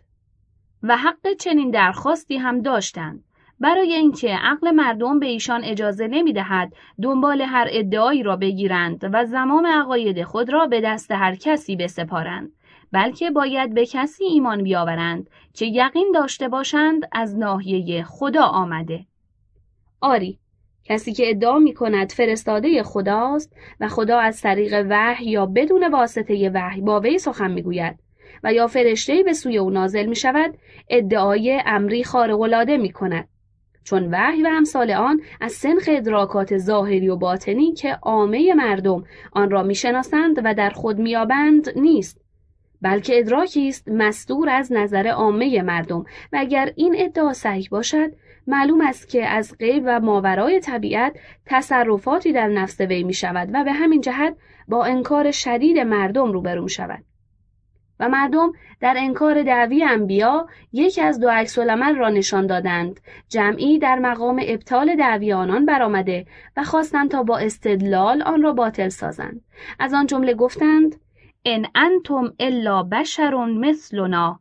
و 0.83 0.97
حق 0.97 1.33
چنین 1.39 1.71
درخواستی 1.71 2.37
هم 2.37 2.61
داشتند. 2.61 3.23
برای 3.59 3.93
اینکه 3.93 4.29
عقل 4.29 4.71
مردم 4.71 5.19
به 5.19 5.25
ایشان 5.25 5.63
اجازه 5.63 6.07
نمی‌دهد 6.07 6.73
دنبال 7.01 7.41
هر 7.41 7.67
ادعایی 7.71 8.23
را 8.23 8.35
بگیرند 8.35 9.09
و 9.13 9.25
زمام 9.25 9.65
عقاید 9.65 10.23
خود 10.23 10.49
را 10.49 10.67
به 10.67 10.81
دست 10.81 11.11
هر 11.11 11.35
کسی 11.35 11.75
بسپارند 11.75 12.51
بلکه 12.91 13.31
باید 13.31 13.73
به 13.73 13.85
کسی 13.85 14.23
ایمان 14.23 14.63
بیاورند 14.63 15.29
که 15.53 15.65
یقین 15.65 16.11
داشته 16.13 16.47
باشند 16.47 17.09
از 17.11 17.37
ناحیه 17.37 18.03
خدا 18.03 18.43
آمده. 18.43 19.05
آری 20.01 20.39
کسی 20.87 21.13
که 21.13 21.29
ادعا 21.29 21.59
می 21.59 21.73
کند 21.73 22.11
فرستاده 22.11 22.83
خداست 22.83 23.53
و 23.79 23.87
خدا 23.87 24.19
از 24.19 24.41
طریق 24.41 24.85
وحی 24.89 25.25
یا 25.25 25.45
بدون 25.45 25.87
واسطه 25.87 26.51
وحی 26.53 26.81
با 26.81 26.99
وی 26.99 27.17
سخن 27.17 27.51
می‌گوید 27.51 27.99
و 28.43 28.53
یا 28.53 28.67
فرشته 28.67 29.23
به 29.23 29.33
سوی 29.33 29.57
او 29.57 29.69
نازل 29.69 30.05
می 30.05 30.15
شود 30.15 30.57
ادعای 30.89 31.61
امری 31.65 32.03
خارق 32.03 32.41
العاده 32.41 32.77
می 32.77 32.91
کند 32.91 33.27
چون 33.83 34.09
وحی 34.11 34.43
و 34.43 34.47
امثال 34.47 34.91
آن 34.91 35.21
از 35.41 35.51
سنخ 35.51 35.89
ادراکات 35.91 36.57
ظاهری 36.57 37.09
و 37.09 37.15
باطنی 37.15 37.73
که 37.73 37.99
عامه 38.01 38.53
مردم 38.53 39.03
آن 39.31 39.49
را 39.51 39.63
می‌شناسند 39.63 40.41
و 40.43 40.53
در 40.53 40.69
خود 40.69 40.99
میابند 40.99 41.69
نیست 41.75 42.21
بلکه 42.81 43.19
ادراکی 43.19 43.67
است 43.67 43.89
مستور 43.89 44.49
از 44.49 44.71
نظر 44.71 45.07
عامه 45.07 45.61
مردم 45.61 45.99
و 46.33 46.37
اگر 46.39 46.73
این 46.75 46.95
ادعا 46.97 47.33
صحیح 47.33 47.67
باشد 47.71 48.11
معلوم 48.47 48.81
است 48.81 49.09
که 49.09 49.27
از 49.27 49.57
غیب 49.59 49.83
و 49.85 49.99
ماورای 49.99 50.59
طبیعت 50.59 51.19
تصرفاتی 51.45 52.33
در 52.33 52.47
نفس 52.47 52.81
وی 52.81 53.03
می 53.03 53.13
شود 53.13 53.49
و 53.53 53.63
به 53.63 53.71
همین 53.71 54.01
جهت 54.01 54.35
با 54.67 54.85
انکار 54.85 55.31
شدید 55.31 55.79
مردم 55.79 56.31
روبرو 56.31 56.67
شود 56.67 57.03
و 57.99 58.09
مردم 58.09 58.53
در 58.79 58.95
انکار 58.97 59.43
دعوی 59.43 59.83
انبیا 59.83 60.47
یکی 60.73 61.01
از 61.01 61.19
دو 61.19 61.29
عکس 61.29 61.59
را 61.59 62.09
نشان 62.09 62.47
دادند. 62.47 62.99
جمعی 63.29 63.79
در 63.79 63.99
مقام 63.99 64.41
ابطال 64.45 64.95
دعوی 64.95 65.33
آنان 65.33 65.65
برآمده 65.65 66.25
و 66.57 66.63
خواستند 66.63 67.11
تا 67.11 67.23
با 67.23 67.37
استدلال 67.37 68.21
آن 68.21 68.41
را 68.41 68.53
باطل 68.53 68.89
سازند. 68.89 69.41
از 69.79 69.93
آن 69.93 70.05
جمله 70.05 70.33
گفتند 70.33 70.95
ان 71.45 71.65
انتم 71.75 72.33
الا 72.39 72.83
بشر 72.83 73.35
مثلنا 73.45 74.39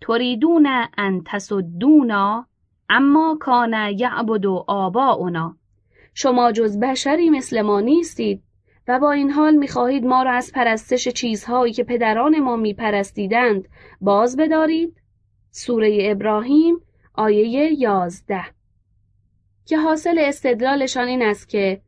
تريدون 0.00 0.68
ان 0.98 1.22
تصدونا 1.26 2.46
اما 2.88 3.38
کان 3.40 3.74
یعبد 3.96 4.46
آباؤنا. 4.66 5.56
شما 6.14 6.52
جز 6.52 6.78
بشری 6.80 7.30
مثل 7.30 7.62
ما 7.62 7.80
نیستید 7.80 8.42
و 8.88 8.98
با 8.98 9.12
این 9.12 9.30
حال 9.30 9.54
می‌خواهید 9.54 10.04
ما 10.04 10.22
را 10.22 10.32
از 10.32 10.52
پرستش 10.52 11.08
چیزهایی 11.08 11.72
که 11.72 11.84
پدران 11.84 12.38
ما 12.38 12.56
میپرستیدند 12.56 13.68
باز 14.00 14.36
بدارید؟ 14.36 14.96
سوره 15.50 15.98
ابراهیم 16.00 16.80
آیه 17.14 17.80
یازده. 17.80 18.44
که 19.64 19.78
حاصل 19.78 20.18
استدلالشان 20.18 21.08
این 21.08 21.22
است 21.22 21.48
که 21.48 21.80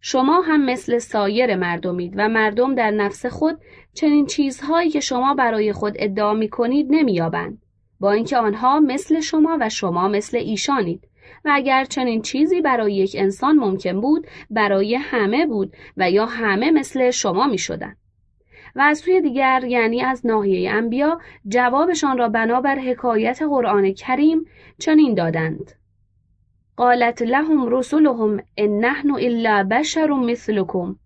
شما 0.00 0.40
هم 0.40 0.64
مثل 0.64 0.98
سایر 0.98 1.56
مردمید 1.56 2.14
و 2.16 2.28
مردم 2.28 2.74
در 2.74 2.90
نفس 2.90 3.26
خود 3.26 3.60
چنین 3.94 4.26
چیزهایی 4.26 4.90
که 4.90 5.00
شما 5.00 5.34
برای 5.34 5.72
خود 5.72 5.94
ادعا 5.96 6.34
می 6.34 6.48
کنید 6.48 6.86
نمییابند. 6.90 7.62
با 8.00 8.12
اینکه 8.12 8.36
آنها 8.36 8.80
مثل 8.80 9.20
شما 9.20 9.58
و 9.60 9.68
شما 9.68 10.08
مثل 10.08 10.36
ایشانید 10.36 11.08
و 11.44 11.50
اگر 11.52 11.84
چنین 11.84 12.22
چیزی 12.22 12.60
برای 12.60 12.94
یک 12.94 13.16
انسان 13.18 13.56
ممکن 13.56 14.00
بود 14.00 14.26
برای 14.50 14.94
همه 14.94 15.46
بود 15.46 15.72
و 15.96 16.10
یا 16.10 16.26
همه 16.26 16.70
مثل 16.70 17.10
شما 17.10 17.46
می 17.46 17.58
شدن. 17.58 17.96
و 18.76 18.80
از 18.80 18.98
سوی 18.98 19.20
دیگر 19.20 19.64
یعنی 19.64 20.02
از 20.02 20.26
ناحیه 20.26 20.70
انبیا 20.70 21.20
جوابشان 21.48 22.18
را 22.18 22.28
بنابر 22.28 22.78
حکایت 22.78 23.42
قرآن 23.42 23.92
کریم 23.92 24.44
چنین 24.78 25.14
دادند 25.14 25.72
قالت 26.76 27.22
لهم 27.22 27.68
رسلهم 27.68 28.40
ان 28.56 28.78
نحن 28.78 29.10
الا 29.10 29.68
بشر 29.70 30.10
مثلكم 30.10 30.96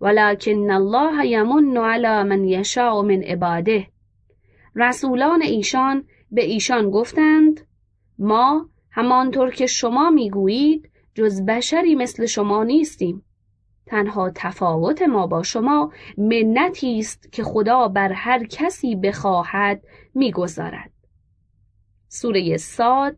ولكن 0.00 0.70
الله 0.70 1.26
یمن 1.26 1.76
على 1.76 2.22
من 2.22 2.44
یشاء 2.44 3.02
من 3.02 3.22
عباده 3.22 3.86
رسولان 4.76 5.42
ایشان 5.42 6.04
به 6.36 6.44
ایشان 6.44 6.90
گفتند 6.90 7.60
ما 8.18 8.68
همانطور 8.90 9.50
که 9.50 9.66
شما 9.66 10.10
می‌گویید 10.10 10.90
جز 11.14 11.42
بشری 11.42 11.94
مثل 11.94 12.26
شما 12.26 12.64
نیستیم. 12.64 13.22
تنها 13.86 14.30
تفاوت 14.34 15.02
ما 15.02 15.26
با 15.26 15.42
شما 15.42 15.92
منتی 16.18 16.98
است 16.98 17.32
که 17.32 17.42
خدا 17.44 17.88
بر 17.88 18.12
هر 18.12 18.44
کسی 18.44 18.96
بخواهد 18.96 19.82
می‌گذارد. 20.14 20.90
سوره 22.08 22.56
ساد 22.56 23.16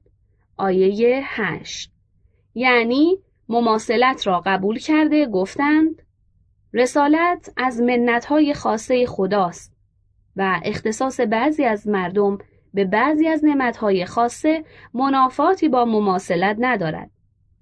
آیه 0.56 1.20
8 1.25 1.92
یعنی 2.54 3.18
مماثلت 3.48 4.26
را 4.26 4.42
قبول 4.46 4.78
کرده 4.78 5.26
گفتند 5.26 6.02
رسالت 6.72 7.52
از 7.56 7.80
منتهای 7.80 8.54
خاصه 8.54 9.06
خداست 9.06 9.72
و 10.37 10.60
اختصاص 10.64 11.20
بعضی 11.20 11.64
از 11.64 11.88
مردم 11.88 12.38
به 12.78 12.85
بعضی 12.85 13.28
از 13.28 13.44
نعمتهای 13.44 14.04
خاصه 14.04 14.64
منافاتی 14.94 15.68
با 15.68 15.85
مماثلت 15.85 16.56
ندارد. 16.58 17.11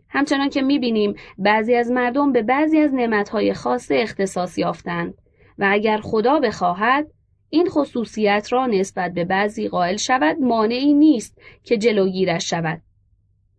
همچنان 0.08 0.49
که 0.49 0.62
می‌بینیم 0.62 1.14
بعضی 1.38 1.75
از 1.75 1.90
مردم 1.90 2.32
به 2.32 2.42
بعضی 2.42 2.78
از 2.78 2.94
نعمتهای 2.94 3.54
خاصه 3.54 3.94
اختصاص 3.94 4.58
یافتند 4.58 5.14
و 5.58 5.68
اگر 5.70 6.00
خدا 6.02 6.40
بخواهد 6.40 7.06
این 7.50 7.68
خصوصیت 7.68 8.49
را 8.52 8.66
نسبت 8.66 9.12
به 9.12 9.25
بعضی 9.25 9.68
قائل 9.68 9.96
شود 9.96 10.37
مانعی 10.40 10.94
نیست 10.94 11.38
که 11.64 11.76
جلوگیرش 11.76 12.50
شود. 12.50 12.82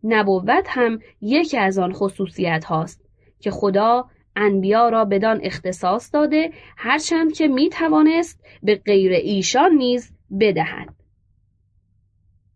نبوت 0.03 0.65
هم 0.67 0.99
یکی 1.21 1.57
از 1.57 1.79
آن 1.79 1.93
خصوصیت 1.93 2.65
هاست 2.65 3.01
که 3.39 3.51
خدا 3.51 4.05
انبیا 4.35 4.89
را 4.89 5.05
بدان 5.05 5.39
اختصاص 5.43 6.13
داده 6.13 6.51
هرچند 6.77 7.33
که 7.33 7.47
می 7.47 7.69
توانست 7.69 8.43
به 8.63 8.75
غیر 8.75 9.11
ایشان 9.11 9.71
نیز 9.71 10.11
بدهد. 10.39 10.97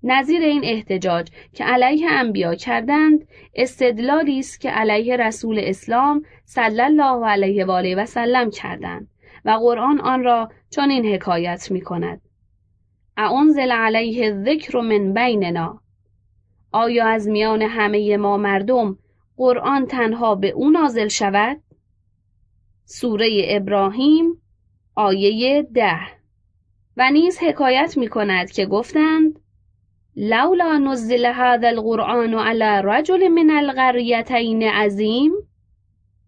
نظیر 0.03 0.41
این 0.41 0.61
احتجاج 0.63 1.31
که 1.53 1.63
علیه 1.63 2.11
انبیا 2.11 2.55
کردند 2.55 3.27
استدلالی 3.55 4.39
است 4.39 4.61
که 4.61 4.69
علیه 4.69 5.17
رسول 5.17 5.59
اسلام 5.63 6.23
صلی 6.45 6.81
الله 6.81 7.27
علیه 7.27 7.65
و 7.65 7.71
آله 7.71 7.95
و 7.95 8.05
سلم 8.05 8.49
کردند 8.49 9.07
و 9.45 9.51
قرآن 9.51 9.99
آن 9.99 10.23
را 10.23 10.49
چنین 10.69 11.05
حکایت 11.05 11.71
می 11.71 11.81
کند 11.81 12.21
اعنزل 13.17 13.71
علیه 13.71 14.25
الذکر 14.25 14.81
من 14.81 15.13
بیننا. 15.13 15.81
آیا 16.71 17.07
از 17.07 17.27
میان 17.27 17.61
همه 17.61 18.17
ما 18.17 18.37
مردم 18.37 18.97
قرآن 19.37 19.85
تنها 19.85 20.35
به 20.35 20.49
او 20.49 20.69
نازل 20.69 21.07
شود؟ 21.07 21.61
سوره 22.85 23.45
ابراهیم 23.49 24.41
آیه 24.95 25.63
ده. 25.73 25.99
و 26.97 27.11
نیز 27.11 27.39
حکایت 27.39 27.97
می 27.97 28.07
کند 28.07 28.51
که 28.51 28.65
گفتند 28.65 29.39
لولا 30.15 30.77
نزل 30.77 31.25
هذا 31.25 31.67
القرآن 31.67 32.33
على 32.33 32.81
رجل 32.83 33.27
من 33.27 33.51
القریتین 33.51 34.63
عظیم؟ 34.63 35.31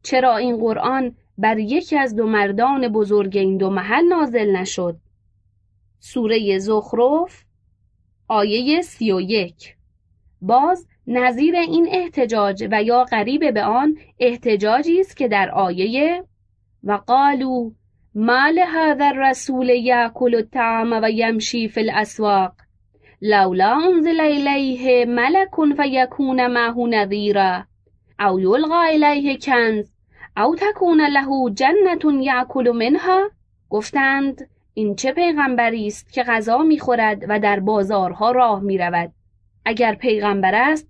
چرا 0.03 0.37
این 0.37 0.57
قرآن 0.57 1.15
بر 1.37 1.57
یکی 1.57 1.97
از 1.97 2.15
دو 2.15 2.27
مردان 2.27 2.87
بزرگ 2.87 3.37
این 3.37 3.57
دو 3.57 3.69
محل 3.69 4.05
نازل 4.05 4.55
نشد؟ 4.55 4.97
سوره 5.99 6.57
زخرف 6.57 7.43
آیه 8.27 8.81
سی 8.81 9.11
و 9.11 9.21
یک. 9.21 9.75
باز 10.41 10.87
نظیر 11.07 11.55
این 11.55 11.87
احتجاج 11.91 12.67
و 12.71 12.83
یا 12.83 13.03
قریب 13.03 13.53
به 13.53 13.63
آن 13.63 13.97
احتجاجی 14.19 14.99
است 14.99 15.17
که 15.17 15.27
در 15.27 15.49
آیه 15.49 16.23
و 16.83 16.99
قالو 17.07 17.71
ما 18.15 18.49
لهذا 18.49 19.05
الرسول 19.05 19.69
یاکل 19.69 20.35
الطعام 20.35 20.99
و 21.03 21.09
یمشی 21.09 21.67
فی 21.67 21.81
الاسواق. 21.81 22.53
لولا 23.25 23.79
انزل 23.85 24.19
الیه 24.19 25.05
ملک 25.05 25.49
فیکون 25.77 26.47
معه 26.47 26.87
نذیرا 26.87 27.63
او 28.19 28.39
یلقا 28.39 28.81
الیه 28.81 29.37
کنز 29.37 29.91
او 30.37 30.55
تکون 30.55 31.01
له 31.01 31.53
جنت 31.53 32.05
یاکل 32.21 32.71
منها. 32.71 33.29
گفتند 33.69 34.49
این 34.73 34.95
چه 34.95 35.11
پیغمبری 35.11 35.87
است 35.87 36.13
که 36.13 36.23
غذا 36.23 36.57
می‌خورد 36.57 37.25
و 37.29 37.39
در 37.39 37.59
بازارها 37.59 38.31
راه 38.31 38.61
می‌رود؟ 38.61 39.11
اگر 39.65 39.95
پیغمبر 39.95 40.55
است 40.55 40.87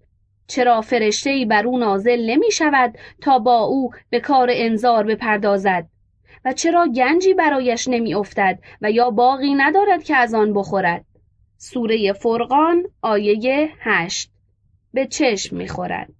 چرا 0.48 0.82
فرشته 0.82 1.46
بر 1.50 1.68
او 1.68 1.78
نازل 1.78 2.30
نمی 2.30 2.52
شود 2.52 2.98
تا 3.22 3.40
با 3.40 3.60
او 3.60 3.92
به 4.10 4.20
کار 4.20 4.48
انذار 4.52 5.04
بپردازد؟ 5.04 5.86
و 6.46 6.54
چرا 6.54 6.88
گنجی 6.88 7.34
برایش 7.34 7.88
نمی 7.88 8.16
افتد 8.16 8.60
و 8.82 8.92
یا 8.92 9.10
باقی 9.10 9.54
ندارد 9.54 10.04
که 10.04 10.16
از 10.16 10.34
آن 10.34 10.54
بخورد؟ 10.54 11.06
سوره 11.63 12.13
فرقان 12.13 12.84
آیه 13.01 13.70
8 13.79 14.32
به 14.93 15.08
چشم 15.08 15.58
می‌خورد. 15.58 16.13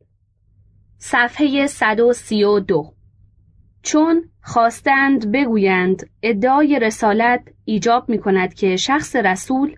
صفحه 0.97 1.67
132 1.67 2.93
چون 3.81 4.29
خواستند 4.41 5.31
بگویند 5.31 6.09
ادعای 6.21 6.79
رسالت 6.79 7.41
ایجاب 7.65 8.09
می 8.09 8.17
کند 8.17 8.53
که 8.53 8.75
شخص 8.75 9.15
رسول 9.15 9.75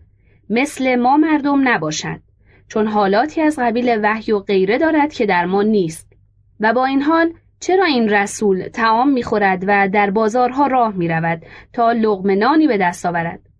مثل 0.49 0.95
ما 0.95 1.17
مردم 1.17 1.67
نباشد 1.67 2.19
چون 2.67 2.87
حالاتی 2.87 3.41
از 3.41 3.59
قبیل 3.59 3.99
وحی 4.03 4.31
و 4.31 4.39
غیره 4.39 4.77
دارد 4.77 5.13
که 5.13 5.25
در 5.25 5.45
ما 5.45 5.63
نیست. 5.63 6.13
و 6.59 6.73
با 6.73 6.85
این 6.85 7.01
حال 7.01 7.33
چرا 7.59 7.85
این 7.85 8.09
رسول 8.09 8.67
تعام 8.67 9.09
می‌خورد 9.09 9.63
و 9.67 9.89
در 9.89 10.09
بازارها 10.09 10.67
راه 10.67 10.95
می 10.95 11.07
رود 11.07 11.41
تا 11.73 11.91
لغم 11.91 12.31
نانی 12.31 12.67
به 12.67 12.77
دست 12.77 13.05
آورد؟ 13.05 13.54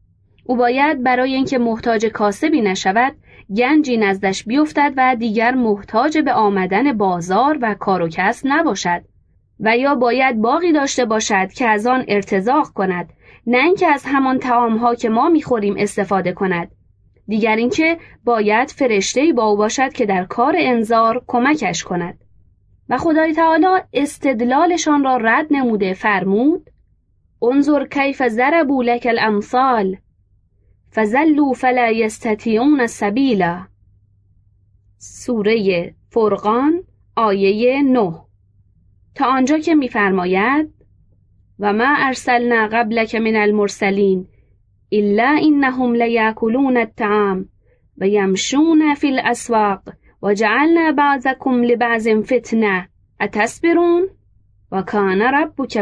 او 0.48 0.56
باید 0.56 1.04
برای 1.04 1.34
اینکه 1.34 1.58
محتاج 1.58 2.06
کاسبی 2.06 2.62
نشود 2.62 3.16
گنجی 3.58 3.98
نزدش 3.98 4.44
بیفتد 4.44 4.94
و 4.98 5.16
دیگر 5.16 5.56
محتاج 5.56 6.18
به 6.18 6.34
آمدن 6.34 6.98
بازار 6.98 7.58
و 7.62 7.74
کار 7.74 8.02
و 8.02 8.08
کس 8.08 8.42
نباشد. 8.46 9.02
و 9.60 9.78
یا 9.78 9.96
باید 9.96 10.42
باقی 10.42 10.72
داشته 10.72 11.06
باشد 11.06 11.52
که 11.52 11.68
از 11.68 11.88
آن 11.88 12.06
ارتزاق 12.08 12.70
کند 12.70 13.10
نه 13.48 13.58
اینکه 13.58 13.88
از 13.88 14.04
همان 14.06 14.40
تعامها 14.40 14.96
که 14.96 15.10
ما 15.10 15.30
می‌خوریم 15.30 15.76
استفاده 15.78 16.34
کند. 16.34 16.72
دیگر 17.28 17.56
اینکه 17.56 17.98
باید 18.26 18.72
فرشته 18.72 19.34
با 19.34 19.44
او 19.44 19.58
باشد 19.58 19.94
که 19.94 20.06
در 20.06 20.24
کار 20.26 20.56
انذار 20.58 21.24
کمکش 21.28 21.84
کند. 21.84 22.18
و 22.90 22.98
خدای 22.98 23.34
تعالی 23.34 23.68
استدلالشان 23.94 25.04
را 25.04 25.18
رد 25.18 25.48
نموده 25.52 25.94
فرمود 25.94 26.70
انظر 27.42 27.86
کیف 27.86 28.28
ضربوا 28.28 28.84
لك 28.84 29.06
الامثال. 29.10 29.98
فزلوا 30.96 31.54
فلا 31.54 31.92
یستطیعون 31.92 32.88
سبیلا 32.88 33.68
سوره 34.98 35.94
فرقان 36.10 36.84
آیه 37.16 37.82
9 37.82 38.14
تا 39.16 39.26
آنجا 39.26 39.58
که 39.60 39.76
میفرماید 39.76 40.74
و 41.60 41.74
ما 41.74 41.96
ارسلنا 41.98 42.68
قبلک 42.68 43.16
من 43.16 43.36
المرسلین 43.36 44.28
الا 44.92 45.38
انهم 45.44 45.94
لیاکلون 45.94 46.78
الطعام 46.78 47.50
و 47.98 48.08
یمشون 48.08 48.94
فی 48.96 49.08
الاسواق 49.08 49.82
و 50.22 50.34
جعلنا 50.34 50.92
بعضکم 50.92 51.64
لبعض 51.64 52.08
فتنه 52.08 52.90
اتصبرون 53.20 54.08
و 54.72 54.82
کان 54.82 55.22
ربک 55.22 55.78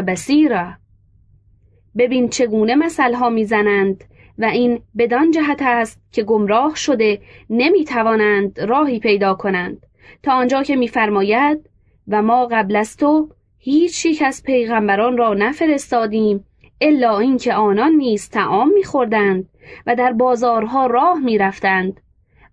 ببین 1.96 2.28
چگونه 2.28 2.74
مثلها 2.74 3.30
می‌زنند 3.30 4.04
و 4.38 4.44
این 4.44 4.80
بدان 4.98 5.30
جهت 5.30 5.62
است 5.62 6.00
که 6.12 6.22
گمراه 6.22 6.74
شده 6.76 7.20
نمی‌توانند 7.50 8.60
راهی 8.60 8.98
پیدا 8.98 9.34
کنند. 9.34 9.86
تا 10.22 10.32
آنجا 10.32 10.62
که 10.62 10.76
میفرماید 10.76 11.70
و 12.08 12.22
ما 12.22 12.46
قبل 12.46 12.76
از 12.76 12.96
تو 12.96 13.28
هیچ 13.58 14.06
یک 14.06 14.22
از 14.26 14.42
پیغمبران 14.42 15.16
را 15.16 15.34
نفرستادیم 15.34 16.44
الا 16.80 17.18
اینکه 17.18 17.54
آنان 17.54 17.92
نیز 17.92 18.30
طعام 18.30 18.68
میخوردند 18.74 19.48
و 19.86 19.96
در 19.96 20.12
بازارها 20.12 20.86
راه 20.86 21.18
می‌رفتند. 21.18 22.00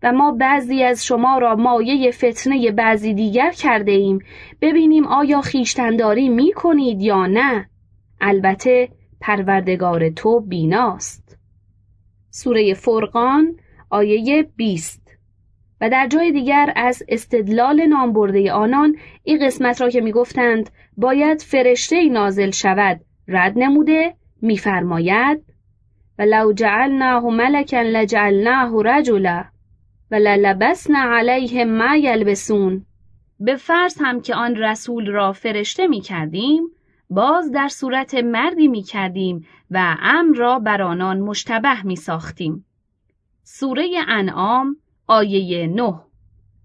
و 0.03 0.11
ما 0.11 0.31
بعضی 0.31 0.83
از 0.83 1.05
شما 1.05 1.37
را 1.37 1.55
مایه 1.55 2.11
فتنه 2.11 2.71
بعضی 2.71 3.13
دیگر 3.13 3.51
کرده 3.51 3.91
ایم 3.91 4.19
ببینیم 4.61 5.07
آیا 5.07 5.41
خیشتنداری 5.41 6.29
می 6.29 6.51
کنید 6.51 7.01
یا 7.01 7.25
نه. 7.25 7.69
البته 8.21 8.89
پروردگار 9.21 10.09
تو 10.09 10.39
بیناست. 10.39 11.30
سوره 12.31 12.73
فرقان 12.73 13.55
آیه 13.89 14.43
20 14.55 15.17
و 15.81 15.89
در 15.89 16.07
جای 16.07 16.31
دیگر 16.31 16.73
از 16.75 17.03
استدلال 17.07 17.85
نامبرده 17.85 18.51
آنان 18.51 18.95
این 19.23 19.45
قسمت 19.45 19.81
را 19.81 19.89
که 19.89 20.01
می‌گفتند 20.01 20.69
باید 20.97 21.41
فرشته 21.41 22.09
نازل 22.09 22.51
شود 22.51 23.01
رد 23.27 23.53
نموده 23.55 24.15
میفرماید 24.41 25.41
و 26.19 26.21
لو 26.21 26.53
جعلناه 26.53 27.23
ملکا 27.23 27.81
لجعلناه 27.81 28.83
رجلا 28.85 29.45
و 30.11 30.15
للبسنا 30.15 30.99
علیهم 30.99 31.77
ما 31.77 31.95
یلبسون. 31.95 32.85
به 33.39 33.55
فرض 33.55 33.97
هم 34.01 34.21
که 34.21 34.35
آن 34.35 34.55
رسول 34.55 35.07
را 35.07 35.33
فرشته 35.33 35.87
می 35.87 36.01
کردیم 36.01 36.63
باز 37.11 37.51
در 37.51 37.67
صورت 37.67 38.15
مردی 38.15 38.67
می 38.67 38.83
کردیم 38.83 39.45
و 39.71 39.95
امر 40.01 40.37
را 40.37 40.59
بر 40.59 40.81
آنان 40.81 41.19
مشتبه 41.19 41.83
می 41.83 41.95
ساختیم. 41.95 42.65
سوره 43.43 43.89
انعام 44.07 44.77
آیه 45.07 45.67
9 45.67 45.93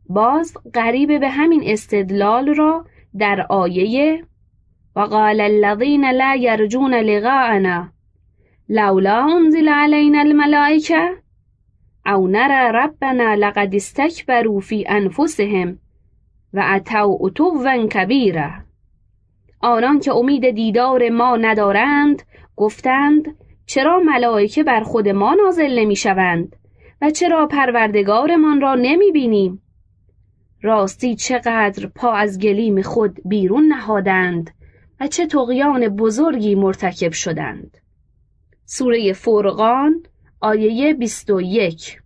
باز 0.09 0.57
قریب 0.75 1.21
به 1.21 1.29
همین 1.29 1.63
استدلال 1.65 2.55
را 2.55 2.87
در 3.19 3.47
آیه 3.51 4.25
وقال 4.97 5.41
الذين 5.41 6.11
لا 6.11 6.35
يرجون 6.35 6.95
لقاءنا 6.95 7.93
لولا 8.69 9.25
انزل 9.25 9.69
علينا 9.69 10.21
الملائكه 10.21 11.17
او 12.07 12.29
نرى 12.29 12.73
ربنا 12.75 13.35
لقد 13.35 13.75
استكبروا 13.75 14.61
في 14.61 14.85
انفسهم 14.89 15.79
و 16.55 16.63
اتوا 16.75 17.87
کبیرا 17.87 18.66
آنان 19.61 20.01
که 20.01 20.12
امید 20.12 20.51
دیدار 20.51 21.09
ما 21.09 21.37
ندارند 21.37 22.23
گفتند 22.57 23.37
چرا 23.66 24.01
ملائکه 24.01 24.62
بر 24.62 24.81
خود 24.81 25.09
ما 25.09 25.35
نازل 25.35 25.79
نمی‌شوند 25.79 26.57
و 27.03 27.11
چرا 27.11 27.47
پروردگارمان 27.47 28.61
را 28.61 28.75
نمی 28.75 29.12
بینیم؟ 29.12 29.62
راستی 30.62 31.14
چقدر 31.14 31.87
پا 31.87 32.12
از 32.12 32.38
گلیم 32.38 32.83
خود 32.83 33.16
بیرون 33.25 33.66
نهادند 33.66 34.51
و 35.01 35.07
چه 35.07 35.27
تقیان 35.27 35.88
بزرگی 35.88 36.55
مرتکب 36.55 37.12
شدند. 37.12 37.77
سوره 38.64 39.12
فرقان 39.12 40.03
آیه 40.40 40.95
21 40.95 41.99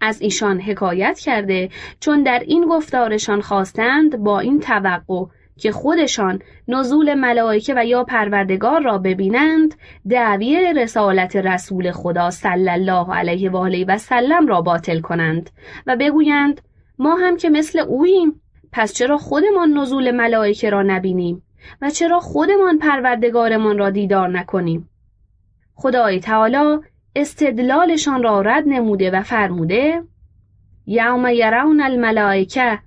از 0.00 0.20
ایشان 0.20 0.60
حکایت 0.60 1.18
کرده 1.18 1.70
چون 2.00 2.22
در 2.22 2.38
این 2.46 2.66
گفتارشان 2.66 3.40
خواستند 3.40 4.16
با 4.16 4.40
این 4.40 4.60
توقع 4.60 5.24
که 5.58 5.72
خودشان 5.72 6.42
نزول 6.68 7.14
ملائکه 7.14 7.74
و 7.76 7.84
یا 7.84 8.04
پروردگار 8.04 8.82
را 8.82 8.98
ببینند 8.98 9.74
دعوی 10.10 10.72
رسالت 10.76 11.36
رسول 11.36 11.92
خدا 11.92 12.30
صلی 12.30 12.70
الله 12.70 13.14
علیه 13.14 13.50
و 13.50 13.56
آله 13.56 13.84
و 13.88 13.98
سلم 13.98 14.46
را 14.46 14.60
باطل 14.60 15.00
کنند 15.00 15.50
و 15.86 15.96
بگویند 16.00 16.60
ما 16.98 17.14
هم 17.14 17.36
که 17.36 17.50
مثل 17.50 17.78
اوییم 17.78 18.40
پس 18.72 18.92
چرا 18.92 19.16
خودمان 19.16 19.72
نزول 19.72 20.10
ملائکه 20.10 20.70
را 20.70 20.82
نبینیم 20.82 21.42
و 21.82 21.90
چرا 21.90 22.20
خودمان 22.20 22.78
پروردگارمان 22.78 23.78
را 23.78 23.90
دیدار 23.90 24.28
نکنیم؟ 24.28 24.88
خدای 25.74 26.20
تعالی 26.20 26.78
استدلالشان 27.16 28.22
را 28.22 28.40
رد 28.40 28.64
نموده 28.66 29.10
و 29.10 29.22
فرموده 29.22 30.02
یوم 30.86 31.26
یرون 31.26 31.80
الملائکه 31.80 32.78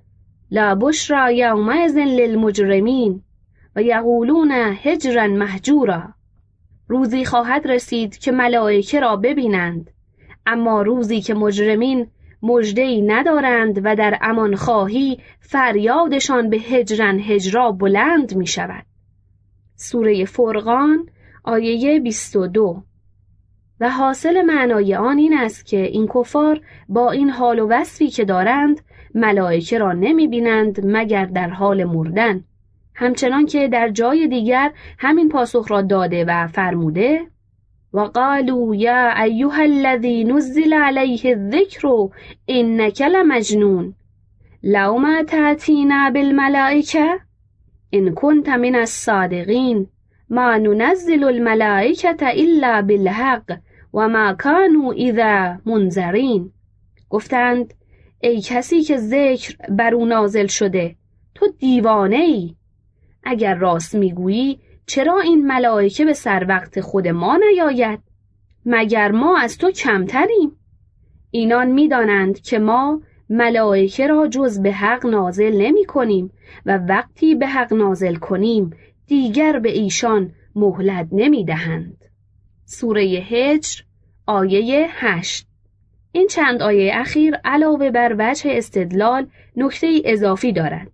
لا 0.51 0.75
بشرا 0.75 1.31
یومئذ 1.31 1.97
للمجرمین 1.97 3.21
و 3.75 3.81
یقولون 3.81 4.51
هجرا 4.83 5.27
محجورا 5.27 6.03
روزی 6.87 7.25
خواهد 7.25 7.67
رسید 7.67 8.17
که 8.17 8.31
ملائکه 8.31 8.99
را 8.99 9.15
ببینند 9.15 9.91
اما 10.45 10.81
روزی 10.81 11.21
که 11.21 11.33
مجرمین 11.33 12.07
مژدهای 12.41 13.01
ندارند 13.01 13.81
و 13.83 13.95
در 13.95 14.17
امان 14.21 14.55
خواهی 14.55 15.19
فریادشان 15.39 16.49
به 16.49 16.57
هجرن 16.57 17.19
هجرا 17.19 17.71
بلند 17.71 18.35
می 18.35 18.47
شود. 18.47 18.85
سوره 19.75 20.25
فرقان 20.25 21.09
آیه 21.43 21.99
22 21.99 22.83
و 23.79 23.89
حاصل 23.89 24.41
معنای 24.41 24.95
آن 24.95 25.17
این 25.17 25.37
است 25.37 25.65
که 25.65 25.81
این 25.81 26.07
کفار 26.07 26.61
با 26.89 27.11
این 27.11 27.29
حال 27.29 27.59
و 27.59 27.67
وصفی 27.67 28.07
که 28.07 28.25
دارند 28.25 28.81
ملائکه 29.15 29.77
را 29.77 29.93
نمی 29.93 30.27
بینند 30.27 30.81
مگر 30.83 31.25
در 31.25 31.49
حال 31.49 31.83
مردن. 31.83 32.43
همچنان 32.95 33.45
که 33.45 33.67
در 33.67 33.89
جای 33.89 34.27
دیگر 34.27 34.71
همین 34.99 35.29
پاسخ 35.29 35.71
را 35.71 35.81
داده 35.81 36.25
و 36.25 36.47
فرموده 36.47 37.21
و 37.93 37.99
قالوا 37.99 38.75
یا 38.75 39.23
ایها 39.23 39.61
الذی 39.61 40.23
نزل 40.23 40.73
علیه 40.73 41.29
الذکر 41.29 41.87
انک 42.47 43.01
لمجنون. 43.01 43.93
لو 44.63 44.97
ما 44.97 45.23
تأتینا 45.23 46.09
بالملائکه 46.09 47.19
ان 47.91 48.13
کنت 48.13 48.49
من 48.49 48.75
الصادقین. 48.75 49.87
ما 50.29 50.57
ننزل 50.57 51.23
الملائکه 51.23 52.15
الا 52.21 52.81
بالحق. 52.81 53.51
و 53.93 54.09
ما 54.09 54.33
کانوا 54.33 54.93
اذا 54.97 55.57
منذرین 55.65 56.51
گفتند 57.09 57.73
ای 58.21 58.41
کسی 58.41 58.81
که 58.81 58.97
ذکر 58.97 59.55
بر 59.69 59.93
او 59.93 60.05
نازل 60.05 60.47
شده 60.47 60.95
تو 61.35 61.47
دیوانه 61.59 62.15
ای. 62.15 62.55
اگر 63.23 63.55
راست 63.55 63.95
می‌گویی 63.95 64.59
چرا 64.85 65.19
این 65.19 65.47
ملائکه 65.47 66.05
به 66.05 66.13
سر 66.13 66.45
وقت 66.49 66.81
خود 66.81 67.07
ما 67.07 67.39
نیاید؟ 67.49 67.99
مگر 68.65 69.11
ما 69.11 69.37
از 69.37 69.57
تو 69.57 69.71
کمتریم؟ 69.71 70.51
اینان 71.31 71.71
می‌دانند 71.71 72.39
که 72.41 72.59
ما 72.59 73.01
ملائکه 73.29 74.07
را 74.07 74.27
جز 74.27 74.61
به 74.61 74.71
حق 74.71 75.05
نازل 75.05 75.61
نمی 75.61 75.85
کنیم 75.85 76.31
و 76.65 76.77
وقتی 76.77 77.35
به 77.35 77.47
حق 77.47 77.73
نازل 77.73 78.15
کنیم 78.15 78.73
دیگر 79.07 79.59
به 79.59 79.71
ایشان 79.71 80.31
مهلت 80.55 81.07
نمی 81.11 81.45
دهند. 81.45 81.98
سوره 82.71 83.01
هجر 83.01 83.81
آیه 84.25 84.87
هشت 84.91 85.47
این 86.11 86.27
چند 86.27 86.61
آیه 86.61 86.91
اخیر 86.95 87.35
علاوه 87.45 87.91
بر 87.91 88.15
وجه 88.19 88.51
استدلال 88.53 89.27
نکته 89.55 90.01
اضافی 90.05 90.51
دارد 90.51 90.91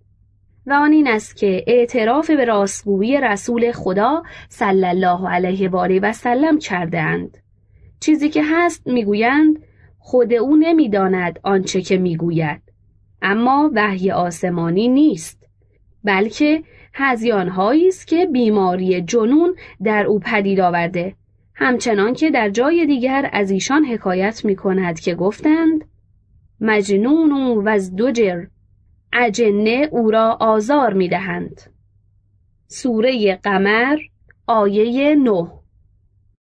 و 0.65 0.73
آن 0.73 0.91
این 0.91 1.07
است 1.07 1.35
که 1.35 1.63
اعتراف 1.67 2.29
به 2.29 2.45
راستگویی 2.45 3.17
رسول 3.21 3.71
خدا 3.71 4.23
صلی 4.49 4.85
الله 4.85 5.29
علیه 5.29 5.69
و 5.69 5.77
آله 5.77 5.99
و 5.99 6.13
سلم 6.13 6.59
کرده 6.59 6.99
اند. 6.99 7.37
چیزی 7.99 8.29
که 8.29 8.43
هست 8.45 8.87
می‌گویند 8.87 9.63
خود 9.99 10.33
او 10.33 10.55
نمی‌داند 10.55 11.39
آنچه 11.43 11.81
که 11.81 11.97
می‌گوید 11.97 12.61
اما 13.21 13.71
وحی 13.73 14.11
آسمانی 14.11 14.87
نیست 14.87 15.47
بلکه 16.03 16.63
هزیانهایی 16.93 17.87
است 17.87 18.07
که 18.07 18.25
بیماری 18.25 19.01
جنون 19.01 19.55
در 19.83 20.05
او 20.05 20.19
پدید 20.19 20.59
آورده 20.59 21.15
همچنان 21.55 22.13
که 22.13 22.31
در 22.31 22.49
جای 22.49 22.85
دیگر 22.85 23.29
از 23.33 23.51
ایشان 23.51 23.85
حکایت 23.85 24.45
می 24.45 24.55
کند 24.55 24.99
که 24.99 25.15
گفتند 25.15 25.85
مجنون 26.61 27.31
و 27.31 27.69
از 27.69 27.95
دوجر 27.95 28.45
اجنه 29.13 29.89
او 29.91 30.11
را 30.11 30.37
آزار 30.39 30.93
می 30.93 31.09
دهند. 31.09 31.61
سوره 32.67 33.35
قمر 33.35 33.97
آیه 34.47 35.15
9 35.15 35.47